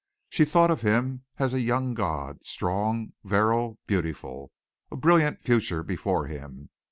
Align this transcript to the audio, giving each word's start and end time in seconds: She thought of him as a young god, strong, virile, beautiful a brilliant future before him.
She 0.29 0.45
thought 0.45 0.71
of 0.71 0.81
him 0.81 1.25
as 1.37 1.53
a 1.53 1.61
young 1.61 1.93
god, 1.93 2.43
strong, 2.43 3.13
virile, 3.23 3.77
beautiful 3.85 4.51
a 4.89 4.95
brilliant 4.95 5.39
future 5.41 5.83
before 5.83 6.25
him. 6.25 6.71